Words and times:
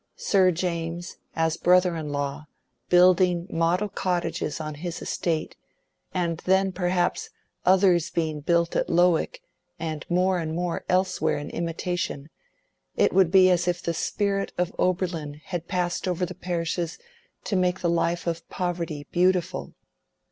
Sir 0.17 0.49
James, 0.49 1.17
as 1.35 1.57
brother 1.57 1.95
in 1.95 2.11
law, 2.11 2.47
building 2.89 3.45
model 3.51 3.87
cottages 3.87 4.59
on 4.59 4.73
his 4.73 4.99
estate, 4.99 5.55
and 6.11 6.39
then, 6.45 6.71
perhaps, 6.71 7.29
others 7.67 8.09
being 8.09 8.39
built 8.41 8.75
at 8.75 8.89
Lowick, 8.89 9.43
and 9.77 10.03
more 10.09 10.39
and 10.39 10.55
more 10.55 10.85
elsewhere 10.89 11.37
in 11.37 11.51
imitation—it 11.51 13.13
would 13.13 13.29
be 13.29 13.51
as 13.51 13.67
if 13.67 13.83
the 13.83 13.93
spirit 13.93 14.51
of 14.57 14.73
Oberlin 14.79 15.35
had 15.45 15.67
passed 15.67 16.07
over 16.07 16.25
the 16.25 16.33
parishes 16.33 16.97
to 17.43 17.55
make 17.55 17.81
the 17.81 17.87
life 17.87 18.25
of 18.25 18.49
poverty 18.49 19.05
beautiful! 19.11 19.75